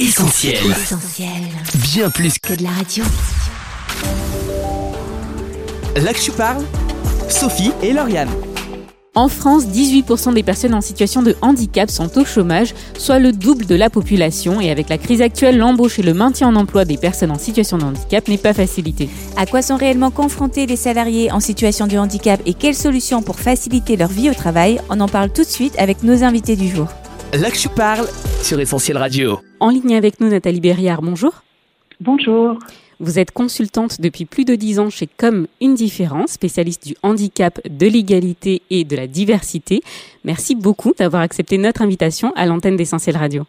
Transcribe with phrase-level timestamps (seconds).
[0.00, 0.54] Essentiel.
[0.70, 1.28] Essentiel.
[1.92, 3.04] Bien plus Que de la radio.
[5.94, 8.30] Là que Sophie et Lauriane.
[9.14, 13.66] En France, 18% des personnes en situation de handicap sont au chômage, soit le double
[13.66, 14.58] de la population.
[14.62, 17.76] Et avec la crise actuelle, l'embauche et le maintien en emploi des personnes en situation
[17.76, 19.10] de handicap n'est pas facilité.
[19.36, 23.38] À quoi sont réellement confrontés les salariés en situation de handicap et quelles solutions pour
[23.38, 24.80] faciliter leur vie au travail?
[24.88, 26.86] On en parle tout de suite avec nos invités du jour.
[27.34, 27.58] Là que
[28.42, 29.40] sur Essentiel Radio.
[29.60, 31.42] En ligne avec nous, Nathalie Berriard, bonjour.
[32.00, 32.58] Bonjour.
[32.98, 37.60] Vous êtes consultante depuis plus de 10 ans chez Comme une différence, spécialiste du handicap,
[37.68, 39.82] de l'égalité et de la diversité.
[40.24, 43.44] Merci beaucoup d'avoir accepté notre invitation à l'antenne d'Essentiel Radio.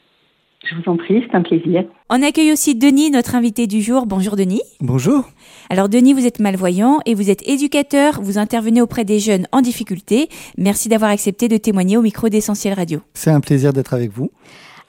[0.70, 1.86] Je vous en prie, c'est un plaisir.
[2.10, 4.06] On accueille aussi Denis, notre invité du jour.
[4.06, 4.62] Bonjour Denis.
[4.82, 5.24] Bonjour.
[5.70, 9.62] Alors Denis, vous êtes malvoyant et vous êtes éducateur, vous intervenez auprès des jeunes en
[9.62, 10.28] difficulté.
[10.58, 13.00] Merci d'avoir accepté de témoigner au micro d'Essentiel Radio.
[13.14, 14.30] C'est un plaisir d'être avec vous.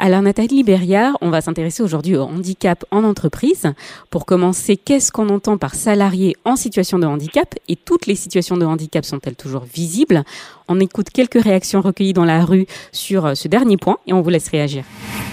[0.04, 3.72] Alors Nathalie Berriard, on va s'intéresser aujourd'hui au handicap en entreprise.
[4.10, 7.54] Pour commencer, qu'est-ce qu'on entend par salarié en situation de handicap?
[7.68, 10.24] Et toutes les situations de handicap sont-elles toujours visibles?
[10.66, 14.22] On écoute quelques réactions recueillies dans la rue sur euh, ce dernier point et on
[14.22, 14.82] vous laisse réagir.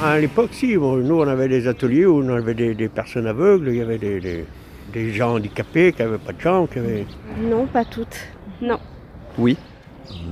[0.04, 3.26] À l'époque, si, bon, nous on avait des ateliers où on avait des, des personnes
[3.26, 4.46] aveugles, il y avait des, des-
[4.94, 7.08] des gens handicapés qui n'avaient pas de jambes, qui avaient...
[7.42, 8.18] Non, pas toutes.
[8.62, 8.78] Non.
[9.40, 9.58] Oui.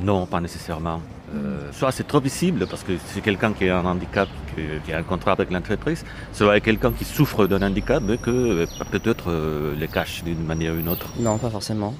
[0.03, 1.01] Non, pas nécessairement.
[1.35, 4.93] Euh, soit c'est trop visible parce que c'est quelqu'un qui a un handicap, qui, qui
[4.93, 9.25] a un contrat avec l'entreprise, soit quelqu'un qui souffre d'un handicap mais que euh, peut-être
[9.29, 11.07] euh, le cache d'une manière ou d'une autre.
[11.19, 11.93] Non, pas forcément.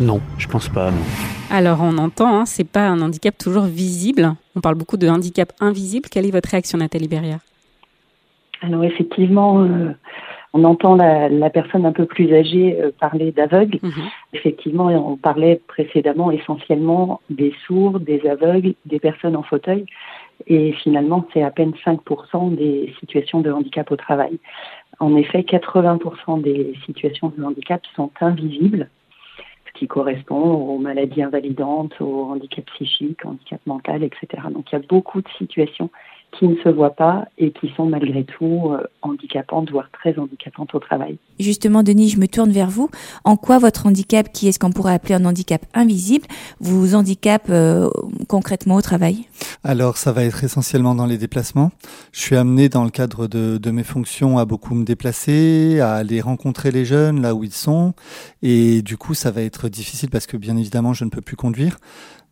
[0.00, 0.98] Non, je pense pas, non.
[1.50, 4.34] Alors on entend, hein, c'est pas un handicap toujours visible.
[4.54, 6.08] On parle beaucoup de handicap invisible.
[6.10, 7.40] Quelle est votre réaction Nathalie Berriard
[8.60, 9.92] Alors effectivement, euh,
[10.54, 13.80] on entend la, la personne un peu plus âgée euh, parler d'aveugle.
[13.82, 13.92] Mhm.
[14.32, 19.84] Effectivement, on parlait précédemment essentiellement des sourds, des aveugles, des personnes en fauteuil.
[20.46, 24.38] Et finalement, c'est à peine 5% des situations de handicap au travail.
[25.00, 28.88] En effet, 80% des situations de handicap sont invisibles,
[29.66, 34.44] ce qui correspond aux maladies invalidantes, au handicap psychique, au handicap mental, etc.
[34.52, 35.90] Donc il y a beaucoup de situations
[36.38, 40.74] qui ne se voient pas et qui sont malgré tout euh, handicapantes, voire très handicapantes
[40.74, 41.18] au travail.
[41.38, 42.90] Justement Denis, je me tourne vers vous.
[43.24, 46.26] En quoi votre handicap, qui est ce qu'on pourrait appeler un handicap invisible,
[46.60, 47.88] vous handicape euh,
[48.28, 49.26] concrètement au travail?
[49.62, 51.70] Alors, ça va être essentiellement dans les déplacements.
[52.12, 55.94] Je suis amené dans le cadre de, de mes fonctions à beaucoup me déplacer, à
[55.94, 57.94] aller rencontrer les jeunes là où ils sont.
[58.42, 61.36] Et du coup, ça va être difficile parce que bien évidemment, je ne peux plus
[61.36, 61.78] conduire.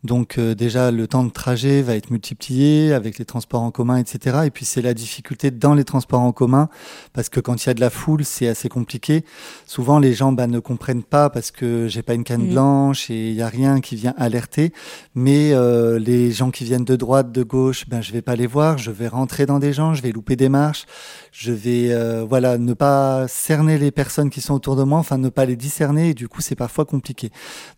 [0.03, 3.97] Donc euh, déjà, le temps de trajet va être multiplié avec les transports en commun,
[3.97, 4.39] etc.
[4.45, 6.67] Et puis c'est la difficulté dans les transports en commun
[7.13, 9.23] parce que quand il y a de la foule, c'est assez compliqué.
[9.65, 12.51] Souvent, les gens bah, ne comprennent pas parce que j'ai pas une canne Mhm.
[12.51, 14.73] blanche et il y a rien qui vient alerter.
[15.15, 18.47] Mais euh, les gens qui viennent de droite, de gauche, ben je vais pas les
[18.47, 18.77] voir.
[18.77, 20.85] Je vais rentrer dans des gens, je vais louper des marches,
[21.31, 25.17] je vais euh, voilà ne pas cerner les personnes qui sont autour de moi, enfin
[25.17, 26.09] ne pas les discerner.
[26.09, 27.31] Et du coup, c'est parfois compliqué.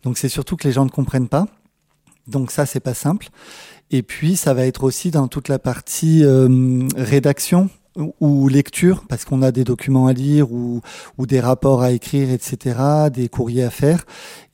[0.03, 1.46] Donc c'est surtout que les gens ne comprennent pas.
[2.28, 3.30] Donc ça, c'est pas simple.
[3.91, 7.69] Et puis, ça va être aussi dans toute la partie euh, rédaction
[8.19, 10.81] ou- lecture, parce qu'on a des documents à lire ou
[11.19, 12.78] des rapports à écrire, etc.,
[13.14, 14.06] des courriers à faire.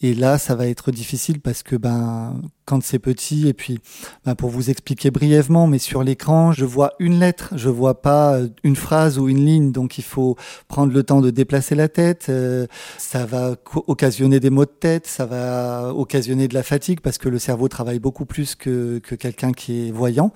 [0.04, 3.80] Et là, ça va être difficile parce que ben, quand c'est petit, et puis
[4.26, 8.36] ben, pour vous expliquer brièvement, mais sur l'écran, je vois une lettre, je vois pas
[8.38, 10.36] euh, une phrase ou une ligne, donc il faut
[10.68, 12.28] prendre le temps de déplacer la tête.
[12.30, 12.66] euh,
[12.98, 13.56] ça va
[13.88, 17.68] occasionner des maux de tête, ça va occasionner de la fatigue parce que le cerveau
[17.68, 20.34] travaille beaucoup plus que, que quelqu'un qui est voyant.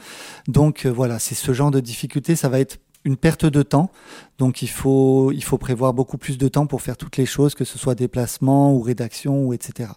[0.48, 3.90] Donc euh, voilà, c'est ce genre de difficulté, ça va être une perte de temps.
[4.40, 7.56] Donc il faut, il faut prévoir beaucoup plus de temps pour faire toutes les choses,
[7.56, 9.90] que ce soit déplacement ou rédaction ou etc.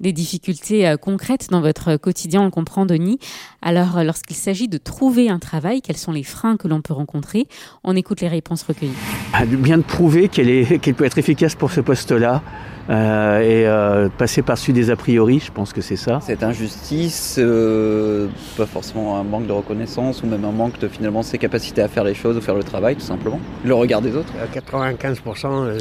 [0.00, 3.18] Des difficultés euh, concrètes dans votre quotidien, on comprend Denis.
[3.62, 6.94] Alors euh, lorsqu'il s'agit de trouver un travail, quels sont les freins que l'on peut
[6.94, 7.46] rencontrer?
[7.84, 8.92] On écoute les réponses recueillies.
[9.32, 12.42] Ah, Bien de prouver qu'elle est- qu'elle peut être efficace pour ce poste-là
[12.90, 16.18] euh, et euh, passer par-dessus des a priori, je pense que c'est ça.
[16.20, 21.22] Cette injustice, euh, pas forcément un manque de reconnaissance ou même un manque de finalement
[21.22, 23.38] ses capacités à faire les choses ou faire le travail tout simplement.
[23.64, 24.32] Le regard des autres.
[24.42, 25.78] À 95%, euh,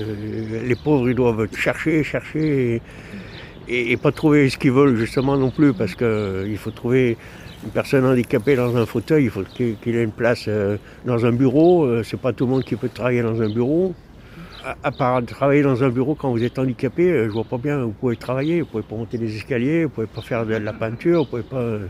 [0.66, 2.82] les pauvres, ils doivent chercher, chercher et,
[3.68, 7.18] et- et pas trouver ce qu'ils veulent justement non plus parce qu'il faut trouver
[7.64, 11.26] une personne handicapée dans un fauteuil, il faut qu'il qu'il ait une place euh, dans
[11.26, 11.84] un bureau.
[11.86, 13.94] Euh, C'est pas tout le monde qui peut travailler dans un bureau.
[14.66, 17.58] À, à part travailler dans un bureau quand vous êtes handicapé, euh, je vois pas
[17.58, 20.54] bien, vous pouvez travailler, vous pouvez pas monter des escaliers, vous pouvez pas faire de
[20.56, 21.58] la peinture, vous pouvez pas...
[21.58, 21.88] euh,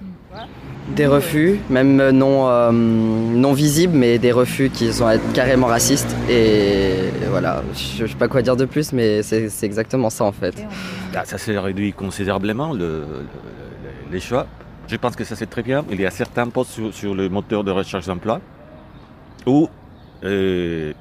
[0.95, 6.16] Des refus, même non, euh, non visibles, mais des refus qui sont carrément racistes.
[6.30, 10.31] Et voilà, je, je sais pas quoi dire de plus, mais c'est exactement ça en
[10.31, 10.56] fait.
[11.16, 14.45] Ah, ça s'est réduit considérablement le- le- le- les choix.
[14.88, 15.83] Je pense que ça c'est très bien.
[15.92, 18.39] Il y a certains postes sur, sur le moteur de recherche d'emploi
[19.48, 19.68] où
[20.21, 20.92] Euh,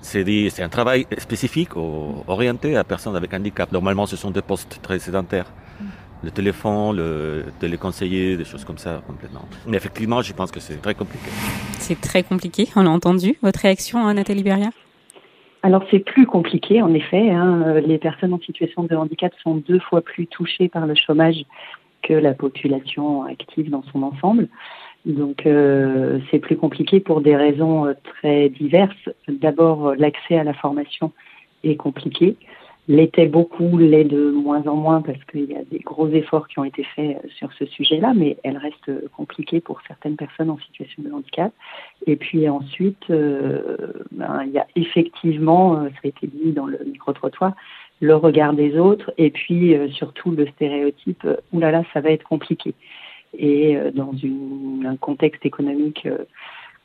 [0.00, 3.70] c'est un travail spécifique orienté à personnes avec handicap.
[3.72, 5.46] Normalement, ce sont des postes très sédentaires.
[5.80, 5.84] Mm.
[6.24, 9.44] Le téléphone, le téléconseiller, des choses comme ça complètement.
[9.66, 11.30] Mais effectivement, je pense que c'est très compliqué.
[11.78, 13.36] C'est très compliqué, on l'a entendu.
[13.42, 14.72] Votre réaction, hein, Nathalie Berrière?
[15.62, 17.30] Alors c'est plus compliqué en effet.
[17.30, 17.80] Hein.
[17.84, 21.44] Les personnes en situation de handicap sont deux fois plus touchées par le chômage
[22.02, 24.48] que la population active dans son ensemble.
[25.06, 29.08] Donc euh, c'est plus compliqué pour des raisons euh, très diverses.
[29.28, 31.12] D'abord, l'accès à la formation
[31.64, 32.36] est compliqué.
[32.88, 36.58] L'était beaucoup, l'est de moins en moins parce qu'il y a des gros efforts qui
[36.58, 40.58] ont été faits euh, sur ce sujet-là, mais elle reste compliquée pour certaines personnes en
[40.58, 41.52] situation de handicap.
[42.06, 47.52] Et puis ensuite, ben, il y a effectivement, ça a été dit dans le micro-trottoir,
[48.00, 52.74] le regard des autres et puis surtout le stéréotype, oulala, ça va être compliqué
[53.36, 54.12] et euh, dans
[54.86, 56.18] un contexte économique euh,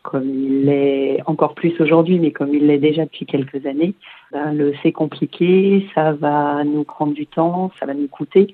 [0.01, 3.93] comme il l'est encore plus aujourd'hui, mais comme il l'est déjà depuis quelques années,
[4.33, 8.53] ben, le c'est compliqué, ça va nous prendre du temps, ça va nous coûter,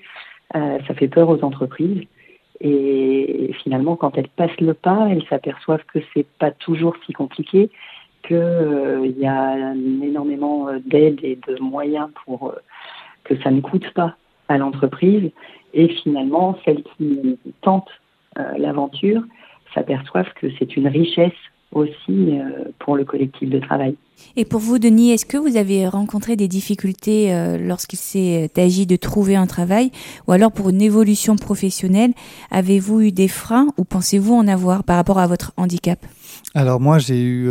[0.55, 2.03] euh, ça fait peur aux entreprises.
[2.61, 7.71] Et finalement, quand elles passent le pas, elles s'aperçoivent que c'est pas toujours si compliqué,
[8.21, 12.53] qu'il y a énormément d'aides et de moyens pour
[13.23, 14.17] que ça ne coûte pas
[14.49, 15.31] à l'entreprise
[15.73, 17.89] et finalement, celles qui tentent
[18.37, 19.21] euh, l'aventure
[19.73, 21.31] s'aperçoivent que c'est une richesse
[21.71, 23.95] aussi euh, pour le collectif de travail.
[24.35, 28.87] Et pour vous, Denis, est-ce que vous avez rencontré des difficultés euh, lorsqu'il s'est agi
[28.87, 29.91] de trouver un travail
[30.27, 32.11] ou alors pour une évolution professionnelle
[32.49, 35.99] Avez-vous eu des freins ou pensez-vous en avoir par rapport à votre handicap?
[36.55, 37.49] Alors moi j'ai eu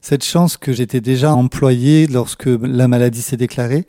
[0.00, 3.86] cette chance que j'étais déjà employé lorsque la maladie s'est déclarée.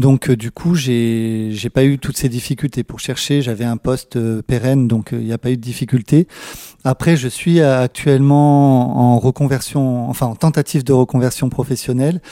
[0.00, 3.42] Donc euh, du coup, j'ai j'ai pas eu toutes ces difficultés pour chercher.
[3.42, 6.26] J'avais un poste euh, pérenne, donc il n'y a pas eu de difficulté.
[6.84, 12.22] Après, je suis actuellement en reconversion, enfin en tentative de reconversion professionnelle,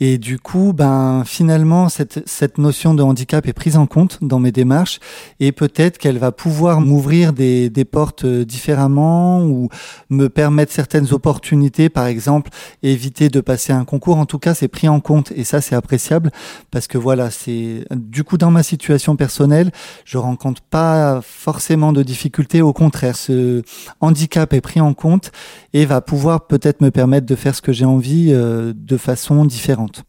[0.00, 4.38] et du coup, ben finalement, cette cette notion de handicap est prise en compte dans
[4.38, 4.98] mes démarches,
[5.38, 9.68] et peut-être qu'elle va pouvoir m'ouvrir des des portes euh, différemment ou
[10.08, 12.50] me permettre certaines opportunités, par exemple,
[12.82, 14.16] éviter de passer un concours.
[14.16, 16.30] En tout cas, c'est pris en compte, et ça c'est appréciable
[16.70, 19.70] parce que voilà c'est du coup dans ma situation personnelle,
[20.04, 22.62] je rencontre pas forcément de difficultés.
[22.62, 23.62] Au contraire, ce
[24.00, 25.32] handicap est pris en compte
[25.72, 29.44] et va pouvoir peut-être me permettre de faire ce que j'ai envie euh, de façon
[29.44, 30.04] différente.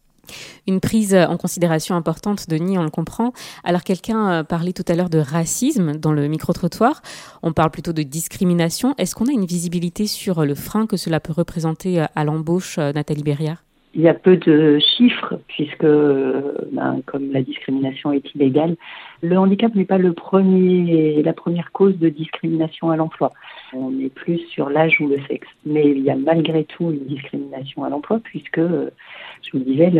[0.67, 3.33] Une prise en considération importante, Denis, on le comprend.
[3.63, 7.01] Alors quelqu'un euh, parlait tout à l'heure de racisme dans le micro-trottoir.
[7.41, 8.93] On parle plutôt de discrimination.
[8.97, 12.93] Est-ce qu'on a une visibilité sur le frein que cela peut représenter à l'embauche, euh,
[12.93, 13.63] Nathalie Berrière?
[13.95, 18.75] Il y a peu de chiffres puisque, ben, comme la discrimination est illégale,
[19.21, 23.31] le handicap n'est pas le premier, la première cause de discrimination à l'emploi.
[23.73, 27.05] On est plus sur l'âge ou le sexe, mais il y a malgré tout une
[27.05, 29.91] discrimination à l'emploi puisque, je vous disais,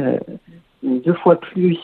[0.83, 1.80] deux fois plus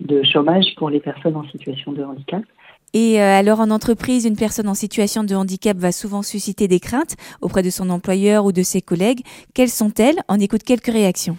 [0.00, 2.42] de chômage pour les personnes en situation de handicap.
[2.92, 6.80] Et euh, alors en entreprise, une personne en situation de handicap va souvent susciter des
[6.80, 9.20] craintes auprès de son employeur ou de ses collègues.
[9.54, 10.16] Quelles sont-elles?
[10.28, 11.36] On écoute quelques réactions.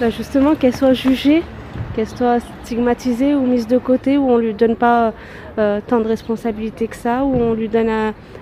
[0.00, 1.44] Bah, justement, qu'elle soit jugée,
[1.94, 5.12] qu'elle soit stigmatisée ou mise de côté, où on lui donne pas
[5.58, 7.88] euh, tant de responsabilités que ça, où on lui donne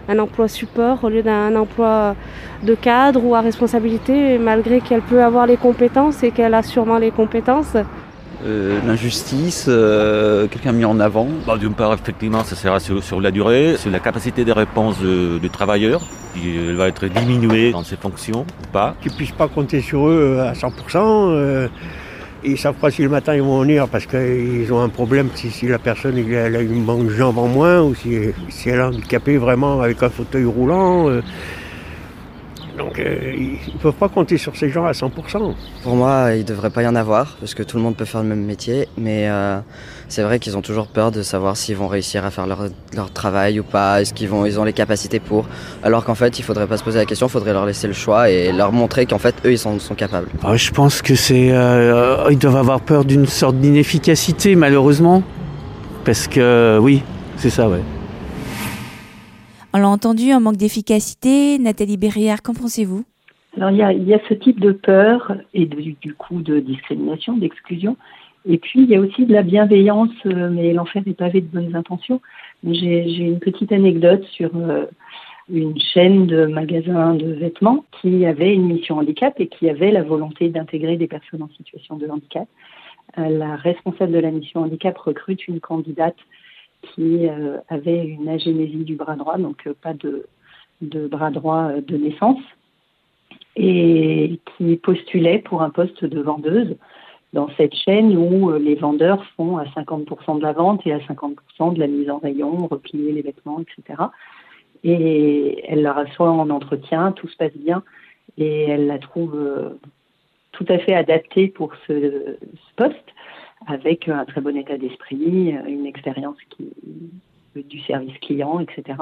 [0.09, 2.17] un, emploi support au lieu d'un emploi
[2.63, 6.99] de cadre ou à responsabilité, malgré qu'elle peut avoir les compétences et qu'elle a sûrement
[6.99, 7.77] les compétences.
[8.45, 13.31] Euh, l'injustice, euh, quelqu'un mis en avant bah, D'une part, effectivement, ça sera sur, la
[13.31, 16.01] durée, sur la capacité de réponse du travailleur,
[16.35, 18.97] qui va être diminuée dans ses fonctions ou pas.
[19.01, 21.69] Qu'ils ne puissent pas compter sur eux à 100%.
[22.45, 25.29] ils ne savent pas si le matin ils vont venir parce qu'ils ont un problème,
[25.35, 28.17] si, la personne elle a une manque de jambes en moins ou si,
[28.49, 31.09] si elle est handicapée vraiment avec un fauteuil roulant.
[32.77, 35.55] Donc euh, ils ne peuvent pas compter sur ces gens à 100%.
[35.83, 38.05] Pour moi, il ne devrait pas y en avoir, parce que tout le monde peut
[38.05, 39.59] faire le même métier, mais euh,
[40.09, 43.61] c'est vrai qu'ils ont toujours peur de savoir s'ils vont réussir à faire leur, travail
[43.61, 45.47] ou pas, est-ce qu'ils vont, ils ont les capacités pour,
[45.83, 47.87] alors qu'en fait, il ne faudrait pas se poser la question, il faudrait leur laisser
[47.87, 50.29] le choix et leur montrer qu'en fait, eux, ils sont, sont capables.
[50.43, 51.51] Ah, je pense que c'est...
[51.53, 55.23] Euh, ils doivent avoir peur d'une sorte d'inefficacité, malheureusement,
[56.05, 57.03] parce que oui,
[57.37, 57.81] c'est ça, ouais.
[59.75, 61.59] On l'a entendu, un manque d'efficacité.
[61.59, 63.05] Nathalie Berriard, qu'en pensez-vous?
[63.57, 67.97] Alors, il y, a, ce type de peur et du coup de discrimination, d'exclusion.
[68.47, 71.47] Et puis, il y a aussi de la bienveillance, euh, mais l'enfer est pavé de
[71.47, 72.21] bonnes intentions.
[72.65, 74.87] J'ai une petite anecdote sur euh,
[75.51, 80.03] une chaîne de magasins de vêtements qui avait une mission handicap et qui avait la
[80.03, 82.49] volonté d'intégrer des personnes en situation de handicap.
[83.19, 86.17] Euh, la responsable de la mission handicap recrute une candidate
[86.83, 90.27] qui euh, avait une agénésie du bras droit, donc euh, pas de,
[91.09, 92.41] bras droit euh, de naissance.
[93.57, 96.77] et qui postulait pour un poste de vendeuse
[97.33, 101.75] dans cette chaîne où les vendeurs font à 50% de la vente et à 50%
[101.75, 104.03] de la mise en rayon, replier les vêtements, etc.
[104.85, 107.83] Et elle la reçoit en entretien, tout se passe bien
[108.37, 109.35] et elle la trouve
[110.53, 112.37] tout à fait adaptée pour ce,
[112.77, 113.15] poste
[113.67, 116.71] avec un très bon état d'esprit, une expérience qui,
[117.57, 118.99] du service client, etc.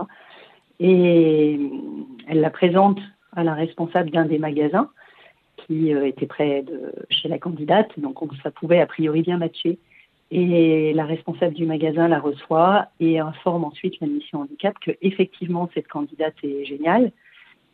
[0.80, 1.60] Et
[2.26, 2.98] elle la présente
[3.36, 4.90] à la responsable d'un des magasins
[5.66, 9.78] qui euh, était près de chez la candidate, donc ça pouvait a priori bien matcher.
[10.32, 15.68] Et la responsable du magasin la reçoit et informe ensuite la mission handicap que effectivement
[15.74, 17.10] cette candidate est géniale,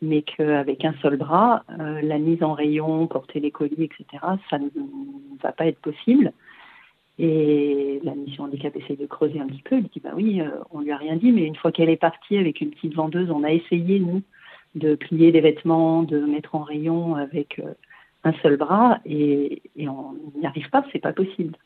[0.00, 4.58] mais qu'avec un seul bras, euh, la mise en rayon, porter les colis, etc., ça
[4.58, 4.68] ne
[5.42, 6.32] va pas être possible.
[7.18, 9.76] Et la mission handicap essaie de creuser un petit peu.
[9.76, 11.96] Elle dit bah oui, euh, on lui a rien dit, mais une fois qu'elle est
[11.96, 14.22] partie avec une petite vendeuse, on a essayé nous
[14.74, 17.72] de plier les vêtements, de mettre en rayon avec euh,
[18.24, 21.56] un seul bras et, on n'y arrive pas, c'est pas possible.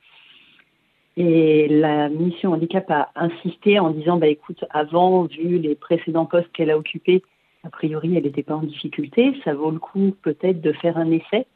[1.16, 6.52] Et la mission handicap a insisté en disant bah écoute, avant, vu les précédents postes
[6.52, 7.22] qu'elle a occupés,
[7.64, 11.10] a priori elle n'était pas en difficulté, ça vaut le coup peut-être de faire un
[11.10, 11.46] essai.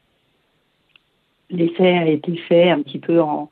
[1.49, 3.49] L'essai a été fait un petit peu en,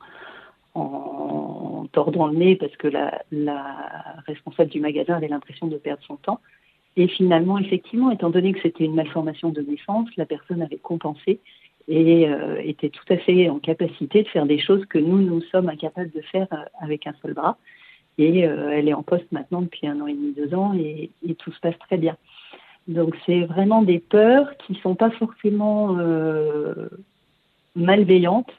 [0.74, 3.22] en tordant le nez parce que la,
[4.26, 6.40] responsable du magasin avait l'impression de perdre son temps.
[6.96, 11.40] Et finalement, effectivement, étant donné que c'était une malformation de naissance, la personne avait compensé
[11.88, 15.42] et euh, était tout à fait en capacité de faire des choses que nous, nous
[15.42, 17.58] sommes incapables de faire euh, avec un seul bras.
[18.16, 21.10] Et euh, elle est en poste maintenant depuis un an et demi, deux ans, et,
[21.26, 22.16] et tout se passe très bien.
[22.86, 25.96] Donc c'est vraiment des peurs qui sont pas forcément
[27.74, 28.52] malveillantes.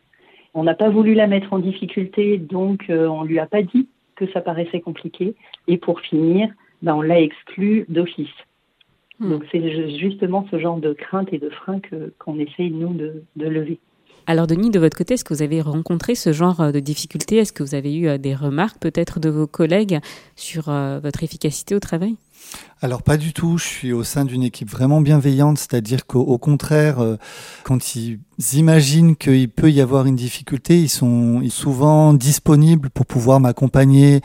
[0.56, 4.26] On n'a pas voulu la mettre en difficulté, donc on lui a pas dit que
[4.32, 5.36] ça paraissait compliqué.
[5.68, 6.50] Et pour finir,
[6.82, 8.30] ben, on l'a exclu d'office.
[9.20, 9.30] Hmm.
[9.30, 11.80] Donc c'est justement ce genre de crainte et de frein
[12.20, 13.80] qu'on essaye, nous, de, lever.
[14.28, 17.38] Alors Denis, de votre côté, est-ce que vous avez rencontré ce genre euh, de difficultés
[17.38, 20.00] Est-ce que vous avez eu euh, des remarques peut-être de vos collègues
[20.36, 22.16] sur euh, votre efficacité au travail?
[22.82, 26.98] Alors pas du tout, je suis au sein d'une équipe vraiment bienveillante, c'est-à-dire qu'au contraire,
[27.64, 28.20] quand ils
[28.54, 34.22] imaginent qu'il peut y avoir une difficulté, ils sont souvent disponibles pour pouvoir m'accompagner,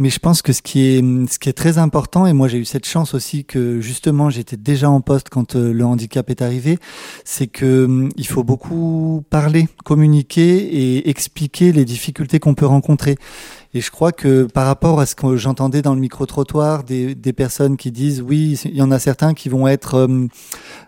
[0.00, 2.56] mais je pense que ce qui est, ce qui est très important, et moi j'ai
[2.58, 6.40] eu cette chance aussi que justement j'étais déjà en poste quand euh, le handicap est
[6.40, 6.78] arrivé,
[7.24, 13.16] c'est que hum, il faut beaucoup parler, communiquer et expliquer les difficultés qu'on peut rencontrer.
[13.72, 17.32] Et je crois que par rapport à ce que j'entendais dans le micro-trottoir, des, des,
[17.32, 20.28] personnes qui disent oui, il y en a certains qui vont être, hum,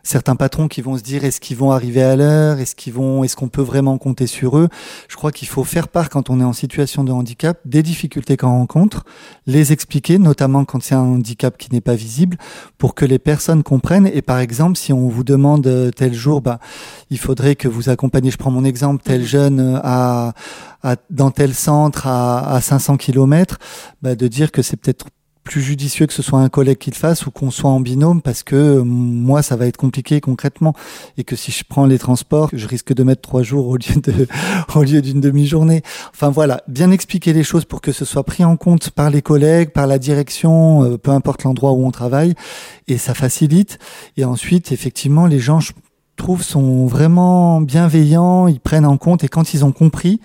[0.03, 3.23] certains patrons qui vont se dire est-ce qu'ils vont arriver à l'heure, est-ce qu'ils vont,
[3.23, 4.69] est-ce qu'on peut vraiment compter sur eux?
[5.09, 8.37] Je crois qu'il faut faire part quand on est en situation de handicap des difficultés
[8.37, 9.05] qu'on rencontre,
[9.47, 12.37] les expliquer, notamment quand c'est un handicap qui n'est pas visible,
[12.79, 14.11] pour que les personnes comprennent.
[14.13, 16.59] Et par exemple, si on vous demande euh, tel jour, bah,
[17.11, 19.27] il faudrait que vous accompagniez, je prends mon exemple, tel mhm.
[19.27, 20.33] jeune à
[21.11, 23.59] dans tel centre à, à 500 km,
[24.03, 25.07] bah, de dire que c'est peut-être
[25.45, 28.23] plus judicieux que ce soit un collègue qui le fasse ou qu'on soit en binôme
[28.23, 30.75] parce que euh, moi ça va être compliqué concrètement
[31.19, 34.01] et que si je prends les transports je risque de mettre trois jours au lieu
[34.03, 34.29] de
[34.75, 35.83] au lieu d'une demi-journée.
[36.15, 36.63] Enfin voilà.
[36.69, 39.87] Bien expliquer les choses pour que ce soit pris en compte par les collègues par
[39.87, 42.35] la direction euh, peu importe l'endroit où on travaille
[42.87, 43.79] et ça facilite.
[44.17, 45.73] Et ensuite effectivement les gens je
[46.17, 50.21] trouve sont vraiment bienveillants ils prennent en compte et quand ils ont compris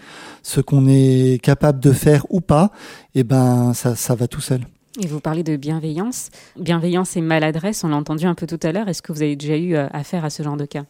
[0.48, 2.72] ce qu'on est capable de faire ou pas,
[3.14, 4.62] et eh ben ça, ça va tout seul.
[5.00, 6.30] Et vous parlez de bienveillance.
[6.58, 8.88] Bienveillance et maladresse, on l'a entendu un peu tout à l'heure.
[8.88, 10.86] Est-ce que vous avez déjà eu euh, affaire à ce genre de cas?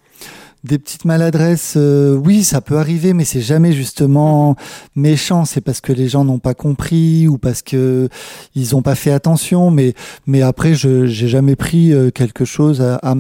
[0.63, 4.55] Des petites maladresses, euh, oui, ça peut arriver, mais c'est jamais justement
[4.95, 5.43] méchant.
[5.43, 8.09] C'est parce que les gens n'ont pas compris ou parce que
[8.53, 9.71] ils n'ont pas fait attention.
[9.71, 9.95] Mais
[10.27, 13.15] mais après, je j'ai jamais pris euh, quelque chose à, à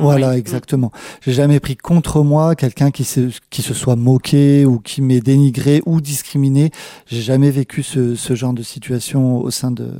[0.00, 0.90] voilà, exactement.
[1.22, 5.20] J'ai jamais pris contre moi quelqu'un qui se, qui se soit moqué ou qui m'ait
[5.20, 6.70] dénigré ou discriminé.
[7.06, 9.90] J'ai jamais vécu ce, ce genre de situation au sein de,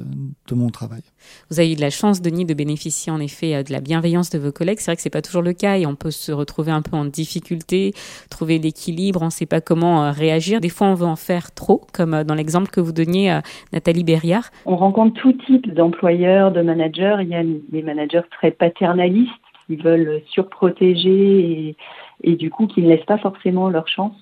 [0.48, 1.02] de mon travail.
[1.50, 4.30] Vous avez eu de la chance, Denis, de bénéficier en effet euh, de la bienveillance
[4.30, 4.78] de vos collègues.
[4.78, 6.96] C'est vrai que c'est pas toujours le cas et on peut se retrouver un peu
[6.96, 7.92] en difficulté,
[8.30, 10.60] trouver l'équilibre, on ne sait pas comment euh, réagir.
[10.60, 13.40] Des fois, on veut en faire trop, comme euh, dans l'exemple que vous donniez,
[13.72, 14.50] Nathalie Berriard.
[14.66, 17.16] On rencontre tout type d'employeurs, de managers.
[17.20, 19.30] Il y a des managers très paternalistes
[19.66, 21.76] qui veulent surprotéger et,
[22.22, 24.14] et du coup qui ne laissent pas forcément leur chance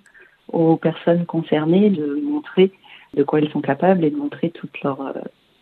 [0.53, 2.73] aux personnes concernées de montrer
[3.15, 5.01] de quoi elles sont capables et de montrer toutes leurs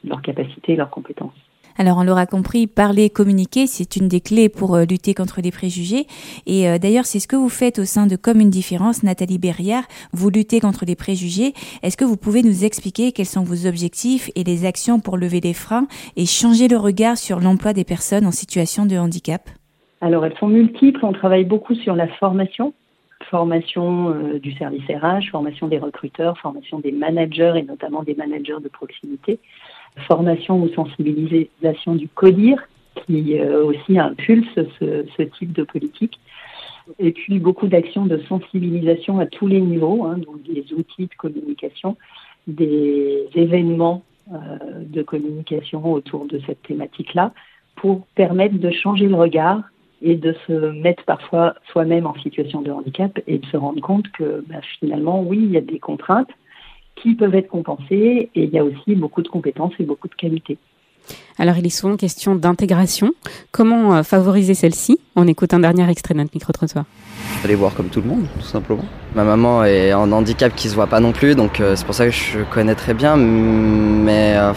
[0.07, 1.35] leurs capacités leurs compétences.
[1.79, 5.51] Alors on l'aura compris, parler, communiquer, c'est une des clés pour euh, lutter contre les
[5.51, 6.07] préjugés.
[6.47, 9.39] Et euh, d'ailleurs, c'est ce que vous faites au sein de Comme une différence, Nathalie
[9.39, 9.85] Berriard.
[10.13, 11.53] Vous luttez contre les préjugés.
[11.83, 15.41] Est-ce que vous pouvez nous expliquer quels sont vos objectifs et les actions pour lever
[15.41, 15.87] les freins
[16.17, 19.51] et changer le regard sur l'emploi des personnes en situation de handicap?
[20.01, 22.73] Alors elles sont multiples, on travaille beaucoup sur la formation,
[23.31, 28.61] formation euh, du service RH, formation des recruteurs, formation des managers et notamment des managers
[28.63, 29.39] de proximité,
[30.07, 32.59] formation ou sensibilisation du CODIR
[33.07, 36.19] qui euh, aussi impulse ce, type de politique.
[36.99, 41.15] Et puis beaucoup d'actions de sensibilisation à tous les niveaux, hein, donc des outils de
[41.17, 41.97] communication,
[42.47, 44.39] des événements euh,
[44.81, 47.33] de communication autour de cette thématique-là
[47.77, 49.63] pour permettre de changer le regard
[50.03, 54.09] et de se mettre parfois soi-même en situation de handicap et de se rendre compte
[54.13, 56.31] que bah, finalement, oui, il y a des contraintes
[56.97, 60.15] qui peuvent être compensées et il y a aussi beaucoup de compétences et beaucoup de
[60.15, 60.59] qualités.
[61.39, 63.13] Alors, il est souvent question d'intégration.
[63.53, 64.99] Comment euh, favoriser celle-ci?
[65.15, 66.85] On écoute un dernier extrait de notre micro-trottoir.
[67.45, 68.85] Aller voir comme tout le monde, tout simplement.
[69.15, 71.95] Ma maman est en handicap qui se voit pas non plus, donc euh, c'est pour
[71.95, 73.17] ça que je connais très bien.
[73.17, 74.53] Mais euh,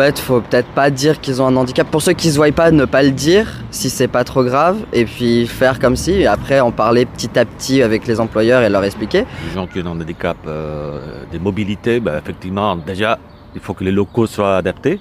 [0.00, 1.86] fait, faut peut-être pas dire qu'ils ont un handicap.
[1.90, 4.78] Pour ceux qui se voient pas, ne pas le dire si c'est pas trop grave,
[4.92, 6.12] et puis faire comme si.
[6.12, 9.24] Et après, en parler petit à petit avec les employeurs et leur expliquer.
[9.46, 10.38] Les gens qui ont un handicap
[11.30, 13.18] des mobilités, bah, effectivement, déjà,
[13.54, 15.00] il faut que les locaux soient adaptés.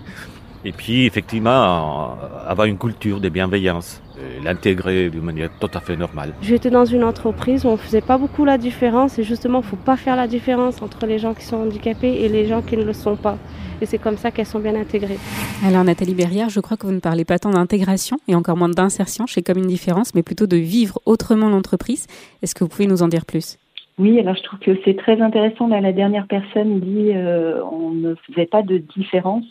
[0.65, 4.01] Et puis, effectivement, avoir une culture de bienveillance,
[4.43, 6.33] l'intégrer d'une manière tout à fait normale.
[6.41, 9.67] J'étais dans une entreprise où on faisait pas beaucoup la différence et justement, il ne
[9.67, 12.75] faut pas faire la différence entre les gens qui sont handicapés et les gens qui
[12.75, 13.37] ne le sont pas.
[13.81, 15.17] Et c'est comme ça qu'elles sont bien intégrées.
[15.65, 18.67] Alors Nathalie Berrière, je crois que vous ne parlez pas tant d'intégration et encore moins
[18.67, 22.07] d'insertion chez Comme une différence, mais plutôt de vivre autrement l'entreprise.
[22.41, 23.57] Est-ce que vous pouvez nous en dire plus?
[23.97, 25.67] Oui, alors je trouve que c'est très intéressant.
[25.67, 29.45] Là, la dernière personne dit euh, on ne faisait pas de différence.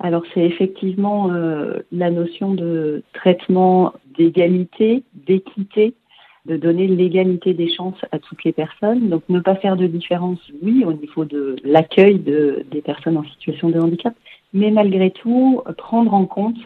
[0.00, 5.94] Alors c'est effectivement euh, la notion de traitement d'égalité, d'équité,
[6.46, 9.08] de donner l'égalité des chances à toutes les personnes.
[9.08, 13.24] Donc ne pas faire de différence, oui, au niveau de l'accueil de, des personnes en
[13.24, 14.14] situation de handicap,
[14.52, 16.58] mais malgré tout prendre en compte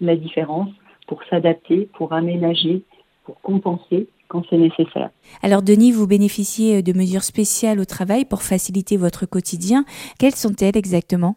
[0.00, 0.70] la différence
[1.06, 2.82] pour s'adapter, pour aménager,
[3.24, 5.10] pour compenser quand c'est nécessaire.
[5.42, 9.84] Alors Denis, vous bénéficiez de mesures spéciales au travail pour faciliter votre quotidien.
[10.18, 11.36] Quelles sont-elles exactement?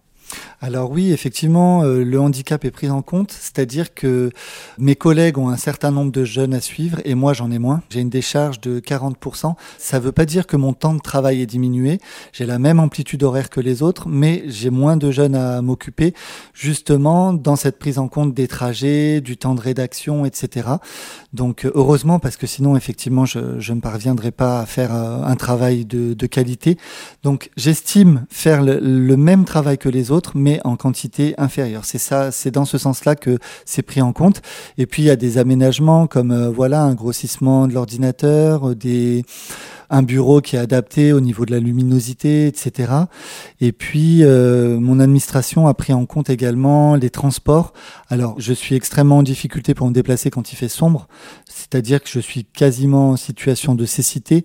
[0.62, 4.30] Alors oui, effectivement, euh, le handicap est pris en compte, c'est-à-dire que
[4.78, 7.82] mes collègues ont un certain nombre de jeunes à suivre et moi j'en ai moins.
[7.90, 9.56] J'ai une décharge de 40%.
[9.78, 12.00] Ça ne veut pas dire que mon temps de travail est diminué.
[12.34, 16.14] J'ai la même amplitude horaire que les autres, mais j'ai moins de jeunes à m'occuper,
[16.54, 20.68] justement dans cette prise en compte des trajets, du temps de rédaction, etc.
[21.32, 25.86] Donc heureusement, parce que sinon effectivement je, ne parviendrai pas à faire euh, un travail
[25.86, 26.78] de, qualité.
[27.24, 31.86] Donc j'estime faire le même travail que les autres mais en quantité inférieure.
[31.86, 34.42] C'est ça, c'est dans ce sens-là que c'est pris en compte.
[34.78, 38.76] Et puis il y a des aménagements comme euh, voilà un grossissement de l'ordinateur, euh,
[38.76, 39.24] des
[39.90, 42.94] un bureau qui est adapté au niveau de la luminosité, etc.
[43.60, 47.74] Et puis, euh, mon administration a pris en compte également les transports.
[48.10, 51.08] Alors, je suis extrêmement en difficulté pour me déplacer quand il fait sombre,
[51.46, 54.44] c'est-à-dire que je suis quasiment en situation de cécité.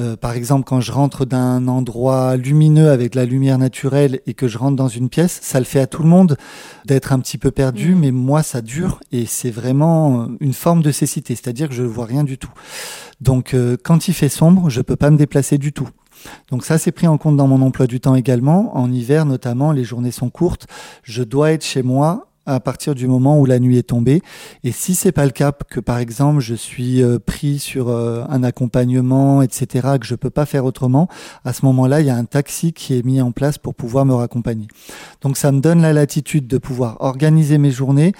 [0.00, 4.46] Euh, par exemple, quand je rentre d'un endroit lumineux avec la lumière naturelle et que
[4.46, 6.36] je rentre dans une pièce, ça le fait à tout le monde
[6.84, 7.98] d'être un petit peu perdu, mmh.
[7.98, 11.88] mais moi, ça dure et c'est vraiment une forme de cécité, c'est-à-dire que je ne
[11.88, 12.52] vois rien du tout.
[13.20, 15.88] Donc, euh, quand il fait sombre, je peux pas me déplacer du tout.
[16.50, 18.76] Donc ça, c'est pris en compte dans mon emploi du temps également.
[18.76, 20.66] En hiver, notamment, les journées sont courtes.
[21.02, 24.22] Je dois être chez moi à partir du moment où la nuit est tombée.
[24.64, 28.24] Et si c'est pas le cas, que par exemple je suis euh, pris sur euh,
[28.28, 31.08] un accompagnement, etc., que je peux pas faire autrement,
[31.44, 34.04] à ce moment-là, il y a un taxi qui est mis en place pour pouvoir
[34.04, 34.68] me raccompagner.
[35.20, 38.12] Donc ça me donne la latitude de pouvoir organiser mes journées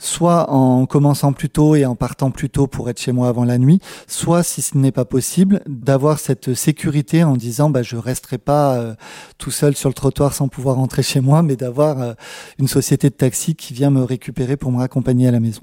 [0.00, 3.44] soit en commençant plus tôt et en partant plus tôt pour être chez moi avant
[3.44, 7.96] la nuit, soit si ce n'est pas possible, d'avoir cette sécurité en disant bah je
[7.96, 8.94] resterai pas euh,
[9.38, 12.12] tout seul sur le trottoir sans pouvoir rentrer chez moi, mais d'avoir euh,
[12.58, 15.62] une société de taxi qui vient me récupérer pour me raccompagner à la maison.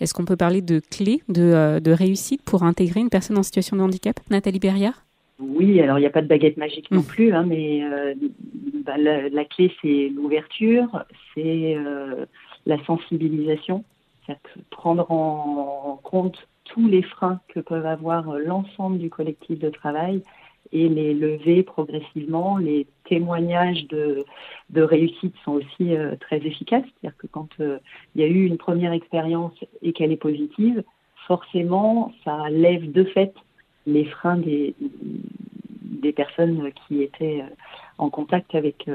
[0.00, 3.44] Est-ce qu'on peut parler de clés de, euh, de, réussite pour intégrer une personne en
[3.44, 5.04] situation de handicap Nathalie Berriard
[5.40, 7.04] oui, alors il n'y a pas de baguette magique non mmh.
[7.04, 7.80] plus, hein, mais
[8.84, 11.76] bah, la, la, clé c'est l'ouverture, c'est
[12.68, 13.82] la sensibilisation,
[14.70, 20.22] prendre en compte tous les freins que peuvent avoir l'ensemble du collectif de travail
[20.70, 22.58] et les lever progressivement.
[22.58, 24.24] Les témoignages de,
[24.76, 26.84] réussite sont aussi euh, très efficaces.
[26.84, 27.78] C'est-à-dire que quand euh,
[28.14, 30.84] il y a eu une première expérience et qu'elle est positive,
[31.26, 33.34] forcément, ça lève de fait
[33.86, 34.74] les freins des,
[36.14, 37.54] personnes qui étaient euh,
[37.96, 38.86] en contact avec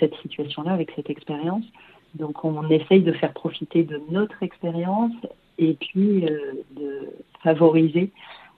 [0.00, 1.64] cette situation-là, avec cette expérience.
[2.14, 5.12] Donc on essaye de faire profiter de notre expérience
[5.58, 6.38] et puis euh,
[6.76, 7.08] de
[7.42, 8.10] favoriser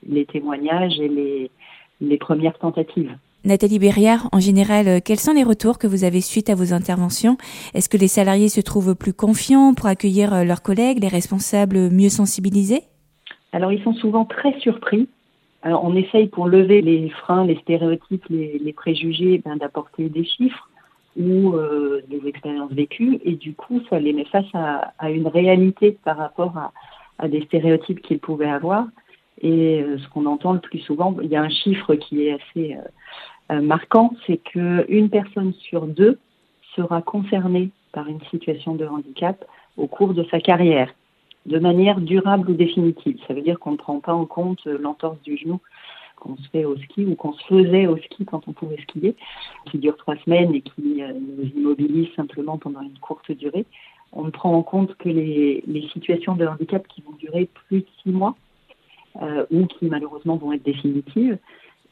[0.07, 1.51] les témoignages et les,
[2.01, 3.17] les premières tentatives.
[3.43, 6.75] Nathalie Berriard, en général, euh, quels sont les retours que vous avez suite à vos
[6.75, 7.39] interventions?
[7.73, 11.91] Est-ce que les salariés se trouvent plus confiants pour accueillir euh, leurs collègues, les responsables
[11.91, 12.83] mieux sensibilisés?
[13.53, 15.09] Alors, ils sont souvent très surpris.
[15.63, 20.70] Alors, on essaye pour lever les freins, les stéréotypes, les, préjugés, ben, d'apporter des chiffres
[21.17, 23.21] ou euh, des expériences vécues.
[23.25, 26.73] Et du coup, ça les met face à, une réalité par rapport à,
[27.19, 28.87] à des stéréotypes qu'ils pouvaient avoir.
[29.43, 32.77] Et ce qu'on entend le plus souvent, il y a un chiffre qui est assez
[33.51, 36.19] euh, marquant, c'est qu'une personne sur deux
[36.77, 39.45] sera concernée par une situation de handicap
[39.77, 40.93] au cours de sa carrière,
[41.47, 43.19] de manière durable ou définitive.
[43.27, 45.61] Ça veut dire qu'on ne prend pas en compte l'entorse du genou
[46.21, 49.17] qu'on se fait au ski ou qu'on se faisait au ski quand on pouvait skier,
[49.67, 53.67] qui dure trois semaines et qui euh, nous immobilise simplement pendant une courte durée.
[54.13, 57.87] On ne prend en compte que les, situations de handicap qui vont durer plus de
[58.03, 58.37] six mois
[59.23, 61.39] euh, ou qui malheureusement vont être définitives.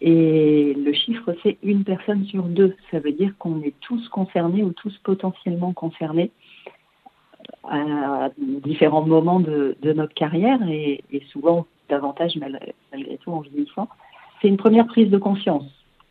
[0.00, 2.76] Et le chiffre, c'est une personne sur deux.
[2.90, 6.30] Ça veut dire qu'on est tous concernés ou tous potentiellement concernés
[7.64, 13.88] à différents moments de, notre carrière et, souvent davantage malgré, tout en vieillissant.
[14.40, 15.64] C'est une première prise de conscience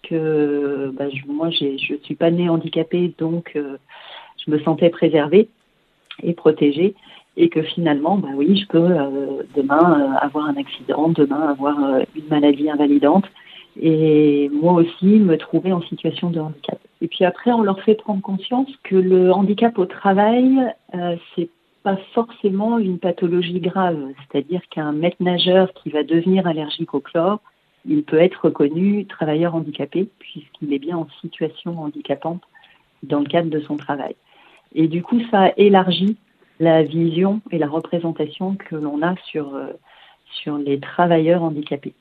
[0.03, 3.77] que bah, moi, je ne suis pas née handicapée, donc euh,
[4.45, 5.49] je me sentais préservée
[6.23, 6.95] et protégée
[7.35, 11.77] et que finalement, bah oui, je peux euh, demain euh, avoir un accident, demain avoir
[12.15, 13.25] une maladie invalidante
[13.79, 16.79] et moi aussi me trouver en situation de handicap.
[17.01, 20.73] Et puis après, on leur fait prendre conscience que le handicap au travail,
[21.35, 21.49] c'est
[21.83, 23.99] pas forcément une pathologie grave.
[24.17, 27.39] C'est-à-dire qu'un maître nageur qui va devenir allergique au chlore,
[27.87, 32.43] il peut être reconnu travailleur handicapé puisqu'il est bien en situation handicapante
[33.03, 34.15] dans le cadre de son travail.
[34.75, 36.17] Et du coup, ça élargit
[36.59, 39.67] la vision et la représentation que l'on a sur, euh,
[40.41, 41.93] sur les travailleurs handicapés.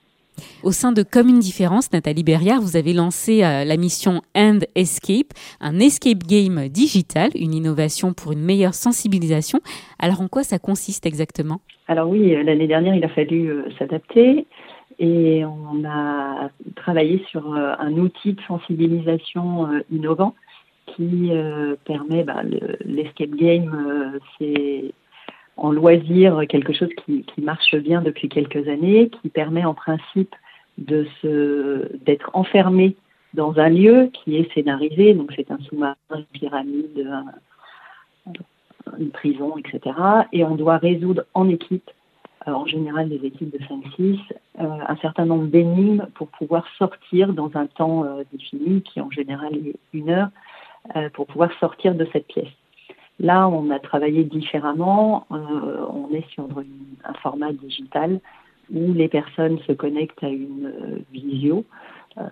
[0.62, 4.59] Au sein de Comme une différence, Nathalie Berriard, vous avez lancé euh, la mission End
[4.75, 9.61] Escape, un escape game digital, une innovation pour une meilleure sensibilisation.
[9.99, 11.61] Alors en quoi ça consiste exactement?
[11.88, 14.46] Alors oui, euh, l'année dernière, il a fallu s'adapter
[14.98, 20.35] et on a travaillé sur un outil de sensibilisation innovant
[20.87, 21.30] qui
[21.85, 22.42] permet, bah,
[22.85, 24.92] l'escape game, c'est
[25.56, 30.35] en loisir quelque chose qui, marche bien depuis quelques années, qui permet en principe
[30.78, 32.96] d'être enfermé
[33.35, 37.09] dans un lieu qui est scénarisé, donc c'est un sous-marin, une pyramide,
[38.98, 39.96] une prison, etc.
[40.32, 41.92] Et on doit résoudre en équipe, euh,
[42.54, 44.18] en général des équipes de 5-6,
[44.61, 49.11] euh, un certain nombre d'énigmes pour pouvoir sortir dans un temps euh, défini, qui en
[49.11, 50.28] général est une heure,
[51.14, 52.52] pour pouvoir sortir de cette pièce.
[53.18, 55.26] Là, on a travaillé différemment.
[55.30, 56.46] Euh, on est sur
[57.04, 58.20] un format digital
[58.72, 61.64] où les personnes se connectent à une euh, visio,
[62.18, 62.22] euh,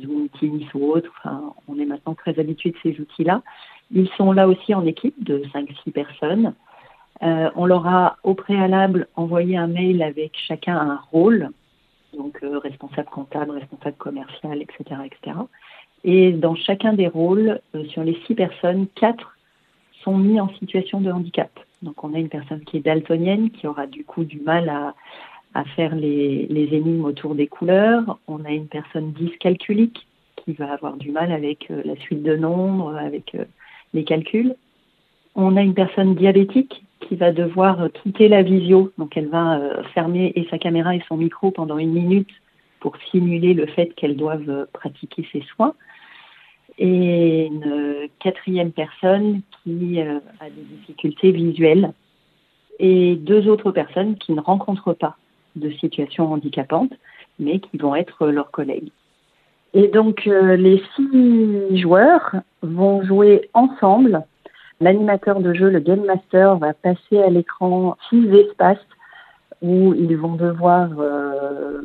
[0.00, 1.12] Zoom, Teams ou autre.
[1.68, 3.42] On est maintenant très habitué de ces outils-là.
[3.90, 6.54] Ils sont là aussi en équipe de 5-6 personnes.
[7.22, 11.50] On leur a au préalable envoyé un mail avec chacun un rôle,
[12.16, 15.36] donc responsable comptable, responsable commercial, etc., etc.
[16.04, 19.36] Et dans chacun des rôles, sur les six personnes, quatre
[20.02, 21.50] sont mis en situation de handicap.
[21.82, 24.94] Donc on a une personne qui est daltonienne, qui aura du coup du mal à,
[25.76, 28.18] faire les, énigmes autour des couleurs.
[28.28, 30.06] On a une personne dyscalculique
[30.36, 33.44] qui va avoir du mal avec euh, la suite de nombres, avec euh,
[33.92, 34.54] les calculs.
[35.34, 39.60] On a une personne diabétique qui va devoir euh, quitter la visio, donc elle va
[39.94, 42.30] fermer et sa caméra et son micro pendant une minute
[42.80, 45.74] pour simuler le fait qu'elle doive pratiquer ses soins
[46.80, 51.92] et une quatrième personne qui euh, a des difficultés visuelles
[52.78, 55.16] et deux autres personnes qui ne rencontrent pas
[55.56, 56.92] de situation handicapante,
[57.38, 58.90] mais qui vont être leurs collègues.
[59.74, 64.24] Et donc euh, les six joueurs vont jouer ensemble.
[64.82, 68.78] L'animateur de jeu, le game master, va passer à l'écran six espaces
[69.60, 71.82] où ils vont devoir euh,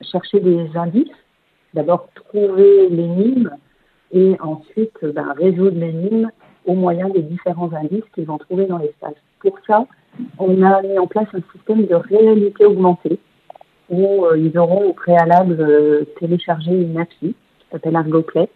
[0.00, 1.12] chercher des indices.
[1.74, 3.50] D'abord trouver l'énigme
[4.12, 6.30] et ensuite ben, résoudre l'énigme
[6.64, 9.16] au moyen des différents indices qu'ils vont trouver dans l'espace.
[9.40, 9.86] Pour ça,
[10.38, 13.18] on a mis en place un système de réalité augmentée
[13.90, 18.48] où euh, ils auront au préalable euh, téléchargé une appli qui s'appelle ArgoPlay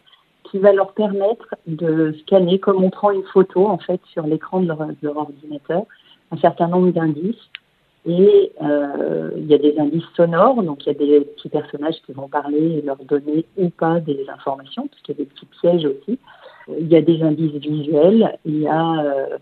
[0.50, 4.60] qui va leur permettre de scanner, comme on prend une photo en fait sur l'écran
[4.60, 5.84] de leur, ordinateur,
[6.32, 7.50] un certain nombre d'indices
[8.06, 11.96] et euh, il y a des indices sonores, donc il y a des petits personnages
[12.06, 15.30] qui vont parler et leur donner ou pas des informations, parce qu'il y a des
[15.30, 16.18] petits pièges aussi.
[16.78, 19.38] Il y a des indices visuels, il y a euh,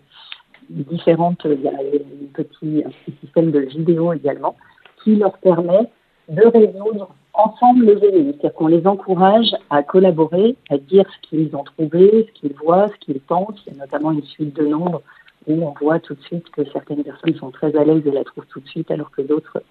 [0.69, 2.83] différentes, il y a un petit,
[3.21, 4.55] système de vidéo également,
[5.03, 5.89] qui leur permet
[6.27, 11.63] de résoudre ensemble le C'est-à-dire qu'on les encourage à collaborer, à dire ce qu'ils ont
[11.63, 13.61] trouvé, ce qu'ils voient, ce qu'ils pensent.
[13.67, 15.01] Il y a notamment une suite de nombres
[15.47, 18.23] où on voit tout de suite que certaines personnes sont très à l'aise et la
[18.23, 19.63] trouvent tout de suite, alors que d'autres,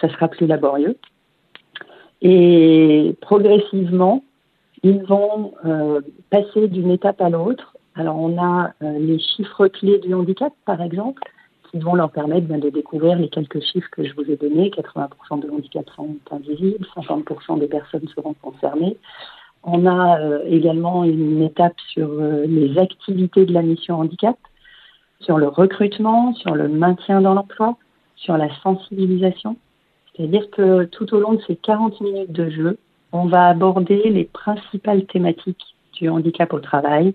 [0.00, 0.96] ça sera plus laborieux.
[2.22, 4.22] Et progressivement,
[4.82, 7.76] ils vont euh, passer d'une étape à l'autre.
[7.94, 11.22] Alors on a euh, les chiffres clés du handicap, par exemple,
[11.70, 14.70] qui vont leur permettre ben, de découvrir les quelques chiffres que je vous ai donnés.
[14.70, 18.96] 80% de handicaps sont invisibles, 50% des personnes seront concernées.
[19.62, 24.36] On a euh, également une étape sur les activités de la mission handicap,
[25.20, 27.76] sur le recrutement, sur le maintien dans l'emploi,
[28.16, 29.56] sur la sensibilisation.
[30.14, 32.78] C'est-à-dire que tout au long de ces 40 minutes de jeu,
[33.12, 37.14] on va aborder les principales thématiques du handicap au travail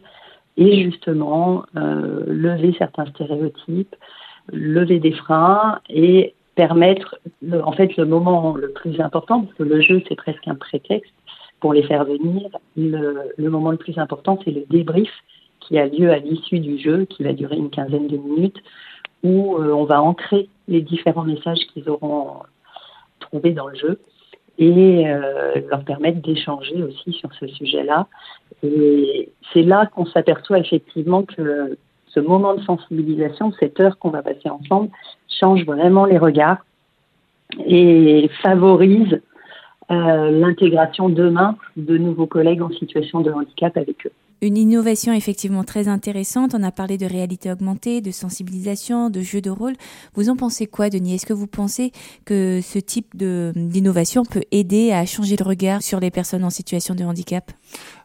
[0.58, 3.96] et justement euh, lever certains stéréotypes,
[4.52, 7.20] lever des freins et permettre,
[7.52, 11.14] en fait, le moment le plus important, parce que le jeu c'est presque un prétexte
[11.60, 15.12] pour les faire venir, le, le moment le plus important c'est le débrief
[15.60, 18.62] qui a lieu à l'issue du jeu, qui va durer une quinzaine de minutes,
[19.24, 22.44] où euh, on va ancrer les différents messages qu'ils auront
[23.20, 24.00] trouvés dans le jeu
[24.58, 28.08] et euh, leur permettre d'échanger aussi sur ce sujet-là.
[28.64, 31.78] Et c'est là qu'on s'aperçoit effectivement que
[32.16, 34.90] ce moment de sensibilisation, cette heure qu'on va passer ensemble,
[35.40, 36.66] change vraiment les regards
[37.66, 39.22] et favorise
[39.92, 44.12] euh, l'intégration demain de nouveaux collègues en situation de handicap avec eux.
[44.46, 46.54] Une innovation effectivement très intéressante.
[46.54, 49.74] On a parlé de réalité augmentée, de sensibilisation, de jeu de rôle.
[50.14, 51.16] Vous en pensez quoi, Denis?
[51.16, 51.92] Est-ce que vous pensez
[52.26, 56.94] que ce type d'innovation peut aider à changer le regard sur les personnes en situation
[56.94, 57.54] de handicap?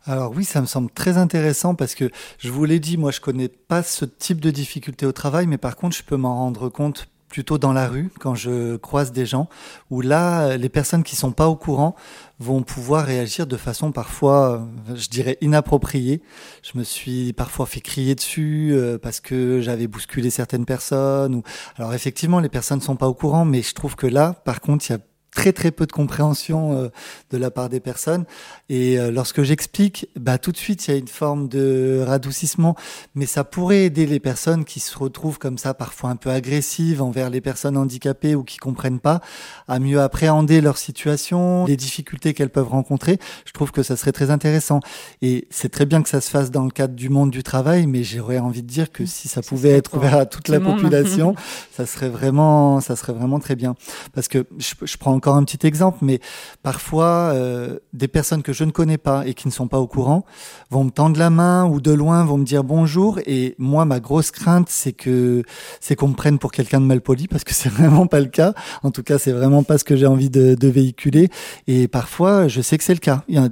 [0.07, 3.21] Alors oui, ça me semble très intéressant parce que je vous l'ai dit, moi je
[3.21, 6.71] connais pas ce type de difficulté au travail, mais par contre je peux m'en rendre
[6.71, 9.49] compte plutôt dans la rue quand je croise des gens
[9.89, 11.95] où là les personnes qui sont pas au courant
[12.41, 16.23] vont pouvoir réagir de façon parfois je dirais inappropriée.
[16.63, 21.43] Je me suis parfois fait crier dessus euh, parce que j'avais bousculé certaines personnes ou
[21.77, 24.85] alors effectivement les personnes sont pas au courant mais je trouve que là par contre
[24.89, 24.99] il y a
[25.31, 26.89] très très peu de compréhension euh,
[27.31, 28.25] de la part des personnes.
[28.69, 32.77] Et euh, lorsque j'explique, bah, tout de suite, il y a une forme de radoucissement.
[33.15, 37.03] Mais ça pourrait aider les personnes qui se retrouvent comme ça, parfois un peu agressives
[37.03, 39.21] envers les personnes handicapées ou qui comprennent pas,
[39.69, 43.19] à mieux appréhender leur situation, les difficultés qu'elles peuvent rencontrer.
[43.45, 44.81] Je trouve que ça serait très intéressant.
[45.23, 47.87] Et c'est très bien que ça se fasse dans le cadre du monde du travail,
[47.87, 51.35] mais j'aurais envie de dire que si ça pouvait être ouvert à toute la population,
[51.73, 53.75] ça serait vraiment, ça serait vraiment très bien.
[54.13, 56.19] Parce que je, je prends encore un petit exemple, mais
[56.63, 59.87] parfois, euh, des personnes que je ne connais pas et qui ne sont pas au
[59.87, 60.25] courant
[60.71, 63.19] vont me tendre la main ou de loin vont me dire bonjour.
[63.27, 65.43] Et moi, ma grosse crainte, c'est que
[65.79, 68.29] c'est qu'on me prenne pour quelqu'un de mal poli, parce que c'est vraiment pas le
[68.29, 68.55] cas.
[68.83, 71.29] En tout cas, c'est vraiment pas ce que j'ai envie de, véhiculer.
[71.67, 73.25] Et parfois, je sais que c'est le cas.
[73.29, 73.49] Il y a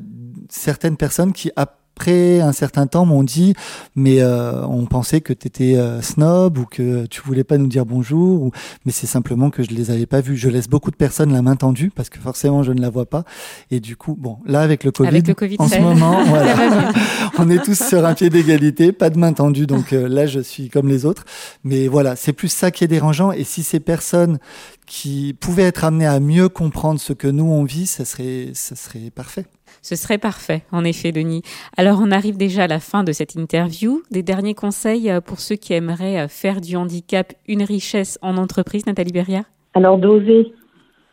[0.48, 1.50] certaines personnes qui
[1.99, 3.55] après un certain temps m'ont dit
[3.97, 7.67] mais euh, on pensait que tu étais euh, snob ou que tu voulais pas nous
[7.67, 8.51] dire bonjour ou...
[8.85, 10.37] mais c'est simplement que je les avais pas vus.
[10.37, 13.07] Je laisse beaucoup de personnes la main tendue parce que forcément je ne la vois
[13.07, 13.25] pas.
[13.73, 15.25] Et du coup bon là avec le Covid,
[15.59, 16.93] en ce moment voilà,
[17.39, 19.67] on est tous sur un pied d'égalité pas de main tendue.
[19.67, 21.25] Donc euh, là je suis comme les autres.
[21.65, 23.33] Mais voilà c'est plus ça qui est dérangeant.
[23.33, 24.39] Et si ces personnes
[24.87, 28.77] qui pouvaient être amenées à mieux comprendre ce que nous on vit ça serait ça
[28.77, 29.47] serait parfait
[29.83, 31.43] ce serait parfait, en effet, Denis.
[31.77, 34.03] Alors, on arrive déjà à la fin de cette interview.
[34.11, 38.37] Des derniers conseils euh, pour ceux qui aimeraient euh, faire du handicap une richesse en
[38.37, 40.53] entreprise, Nathalie Berrière Alors, d'oser.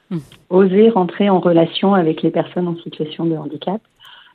[0.10, 0.20] Hmm.
[0.50, 3.82] Oser rentrer en relation avec les personnes en situation de handicap.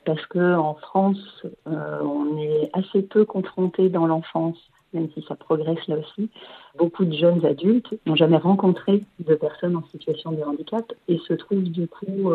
[0.05, 4.57] Parce qu'en France, euh, on est assez peu confronté dans l'enfance,
[4.93, 6.29] même si ça progresse là aussi.
[6.77, 11.33] Beaucoup de jeunes adultes n'ont jamais rencontré de personnes en situation de handicap et se
[11.33, 12.31] trouvent du coup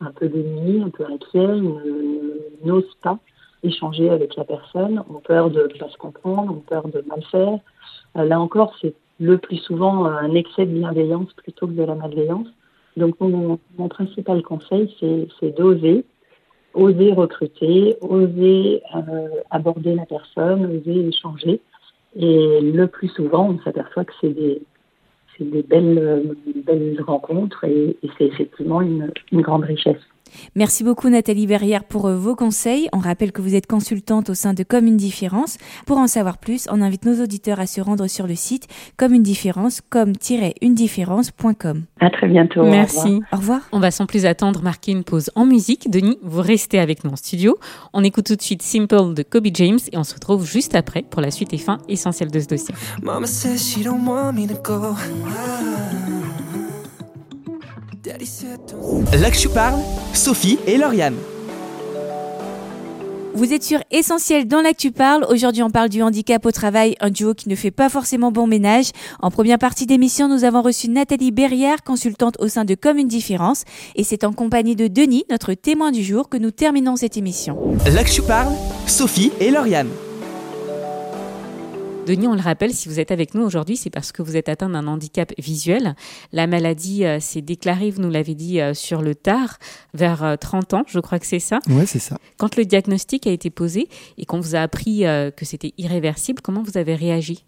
[0.00, 1.60] un peu démunis, un peu inquiets,
[2.64, 3.18] n'osent pas
[3.62, 7.22] échanger avec la personne, ont peur de ne pas se comprendre, ont peur de mal
[7.30, 7.58] faire.
[8.16, 11.94] Euh, là encore, c'est le plus souvent un excès de bienveillance plutôt que de la
[11.94, 12.48] malveillance.
[12.96, 16.04] Donc mon, principal conseil, c'est d'oser,
[16.74, 21.60] oser recruter, oser euh, aborder la personne, oser échanger.
[22.16, 24.62] Et le plus souvent, on s'aperçoit que c'est des,
[25.36, 30.02] c'est des belles, rencontres et, c'est effectivement une grande richesse.
[30.54, 32.88] Merci beaucoup Nathalie Berrière pour euh, vos conseils.
[32.92, 35.58] On rappelle que vous êtes consultante au sein de Comme une différence.
[35.86, 39.14] Pour en savoir plus, on invite nos auditeurs à se rendre sur le site comme
[39.14, 41.82] une différence, comme-une-différence.com.
[42.00, 42.64] À très bientôt.
[42.64, 43.20] Merci.
[43.32, 43.60] Au revoir.
[43.72, 45.90] On va sans plus attendre marquer une pause en musique.
[45.90, 47.58] Denis, vous restez avec nous en studio.
[47.92, 51.02] On écoute tout de suite Simple de Kobe James et on se retrouve juste après
[51.02, 52.74] pour la suite et fin essentielle de ce dossier.
[58.04, 59.80] Je parle,
[60.12, 61.16] Sophie et Lauriane.
[63.36, 65.26] Vous êtes sur Essentiel dans l'actu parle.
[65.28, 68.46] Aujourd'hui, on parle du handicap au travail, un duo qui ne fait pas forcément bon
[68.46, 68.90] ménage.
[69.20, 73.08] En première partie d'émission, nous avons reçu Nathalie Berrière, consultante au sein de Comme une
[73.08, 73.64] différence.
[73.96, 77.58] Et c'est en compagnie de Denis, notre témoin du jour, que nous terminons cette émission.
[77.86, 78.52] Je parle,
[78.86, 79.88] Sophie et Lauriane.
[82.06, 84.50] Denis, on le rappelle, si vous êtes avec nous aujourd'hui, c'est parce que vous êtes
[84.50, 85.94] atteint d'un handicap visuel.
[86.32, 89.58] La maladie euh, s'est déclarée, vous nous l'avez dit, euh, sur le tard,
[89.94, 91.60] vers euh, 30 ans, je crois que c'est ça.
[91.68, 92.18] Oui, c'est ça.
[92.36, 93.88] Quand le diagnostic a été posé
[94.18, 97.44] et qu'on vous a appris euh, que c'était irréversible, comment vous avez réagi?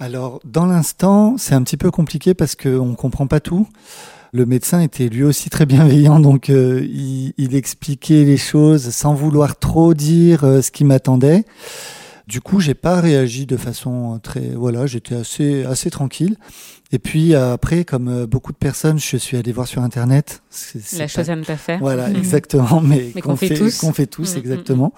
[0.00, 3.68] Alors, dans l'instant, c'est un petit peu compliqué parce qu'on ne comprend pas tout.
[4.32, 9.58] Le médecin était lui aussi très bienveillant, donc il, il expliquait les choses sans vouloir
[9.58, 11.44] trop dire ce qui m'attendait.
[12.26, 16.36] Du coup, j'ai pas réagi de façon très, voilà, j'étais assez, assez tranquille.
[16.90, 20.42] Et puis après, comme euh, beaucoup de personnes, je suis allé voir sur internet.
[20.50, 21.78] C'est La pas- chose à ne pas faire.
[21.78, 23.78] Voilà, exactement, mais, Mais qu'on fait tous.
[23.78, 24.92] qu'on fait tous, Mhm, exactement.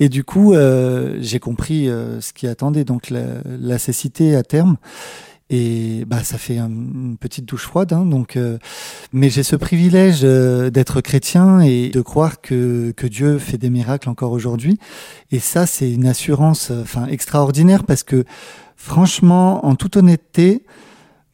[0.00, 4.42] Et du coup, euh, j'ai compris euh, ce qui attendait, donc la, la cécité à
[4.42, 4.76] terme.
[5.54, 8.36] Et bah, ça fait un- une petite douche froide, hein, donc.
[8.36, 8.56] euh,
[9.12, 13.68] mais j'ai ce privilège euh, d'être chrétien et de croire que que Dieu fait des
[13.70, 14.78] miracles encore aujourd'hui.
[15.30, 18.24] Et ça, c'est une assurance, enfin, extraordinaire parce que,
[18.76, 20.64] franchement, en toute honnêteté,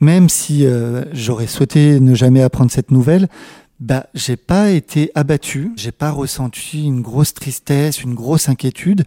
[0.01, 3.29] même si euh, j'aurais souhaité ne jamais apprendre cette nouvelle,
[3.81, 9.05] bah, j'ai pas été abattu, j'ai pas ressenti une grosse tristesse, une grosse inquiétude.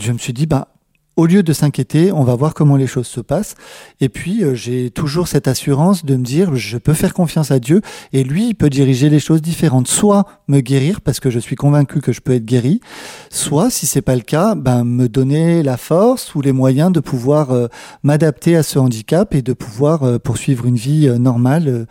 [0.00, 0.68] Je me suis dit, bah,
[1.16, 3.54] au lieu de s'inquiéter, on va voir comment les choses se passent.
[4.00, 7.58] Et puis, euh, j'ai toujours cette assurance de me dire, je peux faire confiance à
[7.58, 9.88] Dieu et lui, il peut diriger les choses différentes.
[9.88, 12.80] Soit me guérir parce que je suis convaincu que je peux être guéri,
[13.28, 17.00] soit, si c'est pas le cas, ben, me donner la force ou les moyens de
[17.00, 17.66] pouvoir euh,
[18.02, 21.86] m'adapter à ce handicap et de pouvoir euh, poursuivre une vie normale.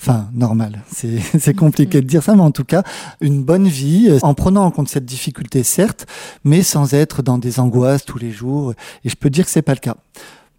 [0.00, 0.82] Enfin, normale.
[0.92, 2.82] C'est compliqué de dire ça, mais en tout cas,
[3.20, 6.06] une bonne vie en prenant en compte cette difficulté, certes,
[6.44, 8.63] mais sans être dans des angoisses tous les jours.
[8.72, 9.96] Et je peux dire que c'est pas le cas.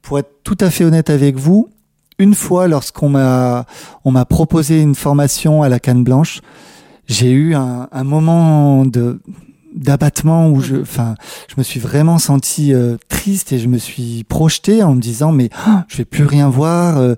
[0.02, 1.70] Pour être tout à fait honnête avec vous,
[2.20, 3.66] une fois, lorsqu'on m'a
[4.30, 6.42] proposé une formation à la canne blanche,
[7.08, 9.20] j'ai eu un moment de
[9.76, 11.16] d'abattement où je enfin
[11.50, 15.32] je me suis vraiment senti euh, triste et je me suis projeté en me disant
[15.32, 17.16] mais oh, je vais plus rien voir euh.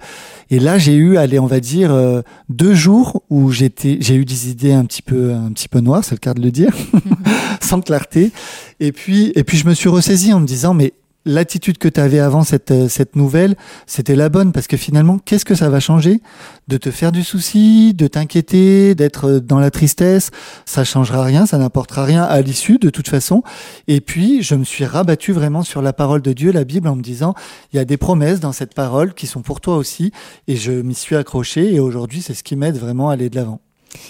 [0.50, 4.26] et là j'ai eu allez on va dire euh, deux jours où j'étais j'ai eu
[4.26, 6.74] des idées un petit peu un petit peu noires c'est le cas de le dire
[7.62, 8.32] sans clarté.
[8.80, 10.94] Et puis et puis je me suis ressaisi en me disant mais
[11.28, 15.20] l'attitude que tu avais avant cette, euh, cette nouvelle, c'était la bonne parce que finalement,
[15.20, 16.22] qu'est-ce que ça va changer?
[16.68, 20.32] De te faire du souci, de t'inquiéter, d'être euh, dans la tristesse,
[20.66, 23.44] ça changera rien, ça n'apportera rien à l'issue de toute façon.
[23.88, 26.96] Et puis, je me suis rabattu vraiment sur la parole de Dieu, la Bible, en
[26.96, 27.36] me disant,
[27.74, 30.12] il y a des promesses dans cette parole qui sont pour toi aussi.
[30.48, 33.36] Et je m'y suis accroché et aujourd'hui, c'est ce qui m'aide vraiment à aller de
[33.36, 33.60] l'avant.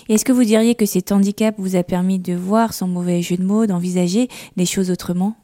[0.09, 3.37] Est-ce que vous diriez que cet handicap vous a permis de voir, sans mauvais jeu
[3.37, 5.35] de mots, d'envisager les choses autrement?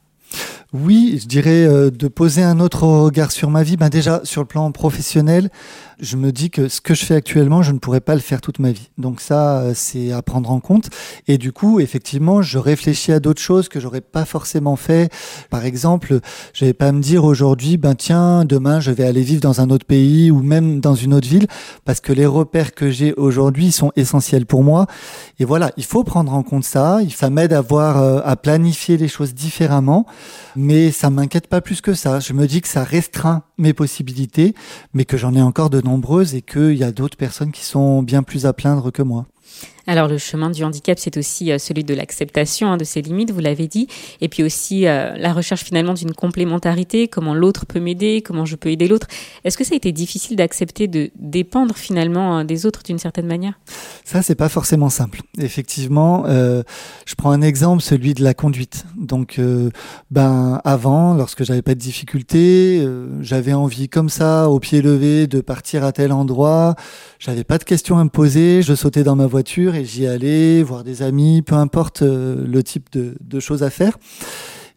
[0.74, 3.78] Oui, je dirais euh, de poser un autre regard sur ma vie.
[3.78, 5.52] Ben déjà, sur le plan professionnel,
[6.00, 8.42] je me dis que ce que je fais actuellement, je ne pourrais pas le faire
[8.42, 8.90] toute ma vie.
[8.98, 10.90] Donc ça, euh, c'est à prendre en compte.
[11.28, 15.12] Et du coup, effectivement, je réfléchis à d'autres choses que j'aurais pas forcément fait.
[15.52, 16.20] Par exemple,
[16.54, 19.70] je vais pas me dire aujourd'hui, ben tiens, demain, je vais aller vivre dans un
[19.70, 21.46] autre pays ou même dans une autre ville,
[21.86, 24.88] parce que les repères que j'ai aujourd'hui sont essentiels pour moi.
[25.38, 26.98] Et voilà, il faut prendre en compte ça.
[27.16, 30.08] Ça m'aide à euh, à planifier les choses différemment
[30.56, 32.20] mais ça m'inquiète pas plus que ça.
[32.20, 34.54] Je me dis que ça restreint mes possibilités,
[34.94, 38.04] mais que j'en ai encore de nombreuses et qu'il y a d'autres personnes qui sont
[38.04, 39.26] bien plus à plaindre que moi.
[39.86, 43.32] Alors le chemin du handicap, c'est aussi euh, celui de l'acceptation hein, de ses limites,
[43.32, 43.88] vous l'avez dit,
[44.22, 48.56] et puis aussi euh, la recherche finalement d'une complémentarité, comment l'autre peut m'aider, comment je
[48.56, 49.08] peux aider l'autre?
[49.44, 53.28] Est-ce que ça a été difficile d'accepter de dépendre finalement euh, des autres d'une certaine
[53.28, 53.60] manière?
[54.06, 55.22] Ça, c'est pas forcément simple.
[55.40, 58.86] Effectivement, je prends un exemple, celui de la conduite.
[58.98, 59.40] Donc,
[60.12, 62.86] ben avant, lorsque j'avais pas de difficultés,
[63.22, 66.76] j'avais envie comme ça, au pied levé, de partir à tel endroit.
[67.18, 68.62] J'avais pas de questions à me poser.
[68.62, 72.64] Je sautais dans ma voiture et j'y allais voir des amis, peu importe euh, le
[72.64, 73.98] type de, choses à faire.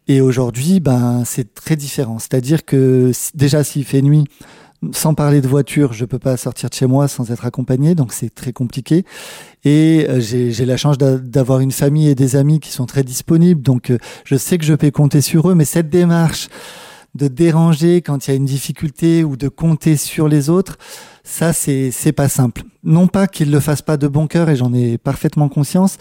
[0.07, 2.19] Et aujourd'hui, ben c'est très différent.
[2.19, 4.25] C'est-à-dire que déjà s'il fait nuit,
[4.91, 8.13] sans parler de voiture, je peux pas sortir de chez moi sans être accompagné, donc
[8.13, 9.05] c'est très compliqué.
[9.63, 13.03] Et euh, j'ai la chance d'a- d'avoir une famille et des amis qui sont très
[13.03, 15.55] disponibles, donc euh, je sais que je peux compter sur eux.
[15.55, 16.47] Mais cette démarche
[17.17, 20.77] de déranger quand il y a une difficulté ou de compter sur les autres,
[21.23, 22.63] ça c'est c'est pas simple.
[22.83, 25.97] Non pas qu'ils le fassent pas de bon cœur et j'en ai parfaitement conscience,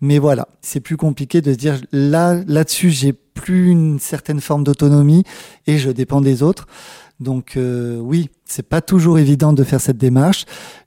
[0.00, 4.64] mais voilà, c'est plus compliqué de se dire là là-dessus j'ai plus une certaine forme
[4.64, 5.24] d'autonomie
[5.66, 6.66] et je dépends des autres.
[7.20, 10.44] Donc euh, oui, c'est pas toujours évident de faire cette démarche.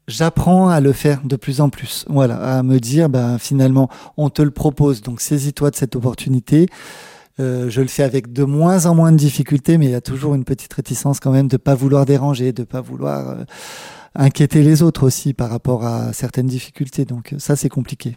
[0.08, 2.06] j'apprends à le faire de plus en plus.
[2.10, 6.68] Voilà, à me dire, ben, finalement, on te le propose, donc saisis-toi de cette opportunité.
[7.40, 10.02] Euh, je le fais avec de moins en moins de difficultés, mais il y a
[10.02, 13.44] toujours une petite réticence quand même de pas vouloir déranger, de pas vouloir euh,
[14.16, 17.04] inquiéter les autres aussi par rapport à certaines difficultés.
[17.06, 18.16] Donc ça, c'est compliqué.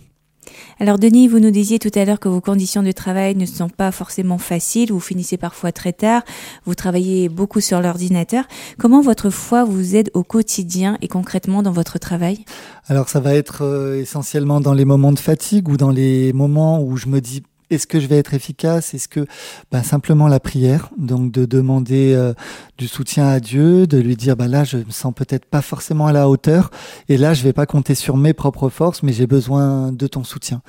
[0.80, 3.68] Alors Denis, vous nous disiez tout à l'heure que vos conditions de travail ne sont
[3.68, 6.22] pas forcément faciles, vous finissez parfois très tard,
[6.64, 8.44] vous travaillez beaucoup sur l'ordinateur.
[8.78, 12.44] Comment votre foi vous aide au quotidien et concrètement dans votre travail?
[12.88, 16.82] Alors ça va être euh, essentiellement dans les moments de fatigue ou dans les moments
[16.82, 18.94] où je me dis est-ce que je vais être efficace?
[18.94, 19.26] Est-ce que
[19.70, 22.32] ben, simplement la prière, donc de demander euh,
[22.78, 26.06] du soutien à Dieu, de lui dire ben là je me sens peut-être pas forcément
[26.06, 26.70] à la hauteur,
[27.08, 30.24] et là je vais pas compter sur mes propres forces, mais j'ai besoin de ton
[30.24, 30.62] soutien.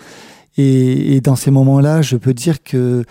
[0.57, 3.05] Et, et dans ces moments-là, je peux dire que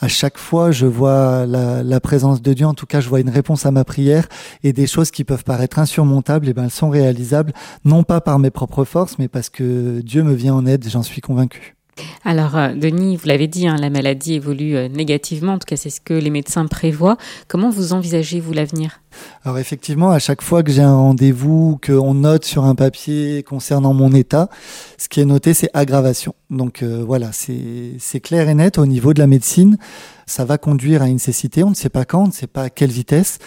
[0.00, 2.66] à chaque fois, je vois la, la, présence de Dieu.
[2.66, 4.28] En tout cas, je vois une réponse à ma prière
[4.62, 6.48] et des choses qui peuvent paraître insurmontables.
[6.48, 7.52] Et ben, elles sont réalisables,
[7.84, 10.86] non pas par mes propres forces, mais parce que Dieu me vient en aide.
[10.88, 11.75] J'en suis convaincu.
[12.24, 15.76] Alors, euh, Denis, vous l'avez dit, hein, la maladie évolue euh, négativement, en tout cas
[15.76, 17.16] c'est ce que les médecins prévoient.
[17.48, 19.00] Comment vous envisagez-vous l'avenir?
[19.44, 23.94] Alors effectivement, à chaque fois que j'ai un rendez-vous, qu'on note sur un papier concernant
[23.94, 24.50] mon état,
[24.98, 26.34] ce qui est noté, c'est aggravation.
[26.50, 29.78] Donc euh, voilà, c'est clair et net au niveau de la médecine.
[30.26, 32.64] Ça va conduire à une cécité, on ne sait pas quand, on ne sait pas
[32.64, 33.38] à quelle vitesse.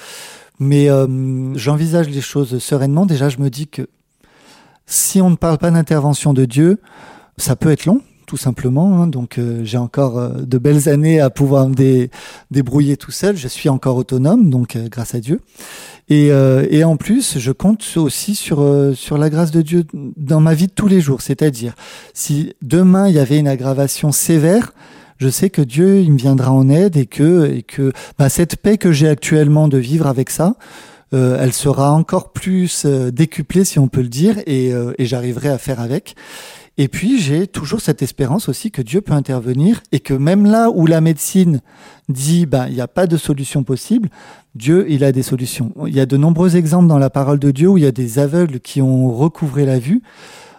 [0.62, 0.90] Mais
[1.56, 3.06] j'envisage les choses sereinement.
[3.06, 3.88] Déjà, je me dis que
[4.86, 6.82] si on ne parle pas d'intervention de Dieu,
[7.38, 9.02] ça peut être long, tout simplement.
[9.02, 9.08] Hein.
[9.08, 12.08] Donc euh, j'ai encore euh, de belles années à pouvoir me
[12.52, 13.36] débrouiller tout seul.
[13.36, 15.42] Je suis encore autonome, donc euh, grâce à Dieu.
[16.12, 16.30] Et,
[16.72, 18.66] et, en plus, je compte aussi sur
[18.96, 21.22] sur la grâce de Dieu dans ma vie de tous les jours.
[21.22, 21.76] C'est-à-dire,
[22.16, 24.74] si demain il y avait une aggravation sévère,
[25.20, 28.56] je sais que Dieu il me viendra en aide et que et que bah, cette
[28.56, 30.56] paix que j'ai actuellement de vivre avec ça.
[31.12, 35.80] elle sera encore plus décuplée si on peut le dire et, et j'arriverai à faire
[35.80, 36.16] avec.
[36.82, 40.70] Et puis j'ai toujours cette espérance aussi que Dieu peut intervenir et que même là
[40.70, 41.60] où la médecine
[42.08, 44.10] dit ben il n'y a pas de solution possible,
[44.56, 45.74] Dieu il a des solutions.
[45.88, 47.92] Il y a de nombreux exemples dans la parole de Dieu où il y a
[47.92, 50.02] des aveugles qui ont recouvré la vue.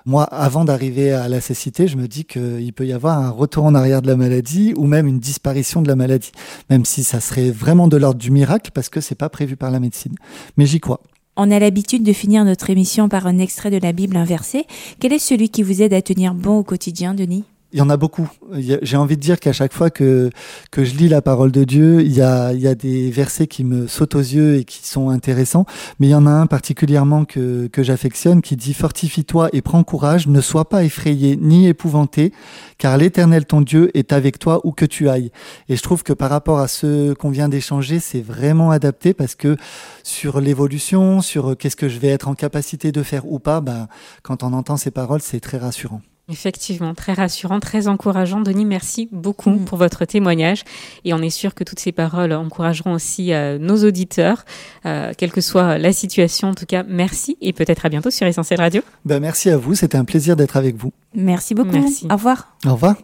[0.05, 3.65] Moi, avant d'arriver à la cécité, je me dis qu'il peut y avoir un retour
[3.65, 6.33] en arrière de la maladie ou même une disparition de la maladie,
[6.69, 9.71] même si ça serait vraiment de l'ordre du miracle parce que c'est pas prévu par
[9.71, 10.17] la médecine.
[10.59, 11.01] Mais j'y crois.
[11.43, 14.67] On a l'habitude de finir notre émission par un extrait de la Bible inversé.
[14.99, 17.45] Quel est celui qui vous aide à tenir bon au quotidien, Denis?
[17.73, 18.29] Il y en a beaucoup.
[18.53, 20.31] J'ai envie de dire qu'à chaque fois que,
[20.71, 23.47] que je lis la parole de Dieu, il y, a, il y a des versets
[23.47, 25.67] qui me sautent aux yeux et qui sont intéressants.
[25.99, 29.85] Mais il y en a un particulièrement que, que j'affectionne qui dit Fortifie-toi et prends
[29.85, 32.33] courage, ne sois pas effrayé ni épouvanté,
[32.79, 35.31] car l'Éternel ton Dieu est avec toi où que tu ailles.
[35.69, 39.37] Et je trouve que par rapport à ce qu'on vient d'échanger, c'est vraiment adapté parce
[39.37, 39.57] que
[40.03, 43.87] sur l'évolution, sur qu'est-ce que je vais être en capacité de faire ou pas, ben,
[44.23, 46.01] quand on entend ces paroles, c'est très rassurant.
[46.31, 48.41] Effectivement, très rassurant, très encourageant.
[48.41, 49.65] Denis, merci beaucoup mm.
[49.65, 50.65] pour votre témoignage.
[51.05, 54.45] Et on est sûr que toutes ces paroles encourageront aussi euh, nos auditeurs,
[54.87, 56.49] euh, quelle que soit la situation.
[56.49, 58.83] En tout cas, merci et peut-être à bientôt sur Essentiel Radio.
[59.05, 60.93] Ben, merci à vous, c'était un plaisir d'être avec vous.
[61.15, 61.73] Merci beaucoup.
[61.73, 62.07] Merci.
[62.11, 62.57] Au revoir.
[62.67, 62.97] Au revoir.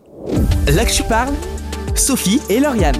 [0.74, 1.35] Là que tu parles,
[1.95, 2.97] Sophie et Lauriane.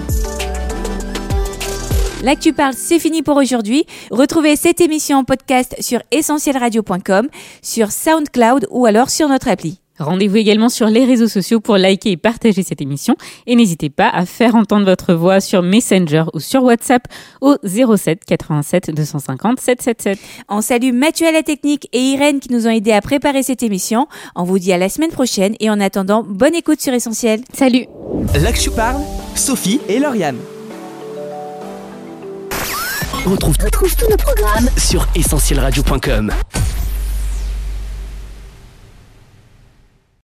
[2.23, 3.87] L'actu parle, c'est fini pour aujourd'hui.
[4.11, 7.29] Retrouvez cette émission en podcast sur essentielradio.com,
[7.63, 9.81] sur SoundCloud ou alors sur notre appli.
[9.99, 13.17] Rendez-vous également sur les réseaux sociaux pour liker et partager cette émission.
[13.47, 17.07] Et n'hésitez pas à faire entendre votre voix sur Messenger ou sur WhatsApp
[17.41, 20.19] au 07 87 250 777.
[20.49, 23.63] On salue Mathieu à la technique et Irène qui nous ont aidés à préparer cette
[23.63, 24.07] émission.
[24.35, 27.41] On vous dit à la semaine prochaine et en attendant, bonne écoute sur Essentiel.
[27.53, 27.87] Salut
[28.35, 29.03] Là que parle,
[29.35, 30.39] Sophie et Lauriane.
[33.27, 36.33] On retrouve, tous nos programmes sur essentielradio.com.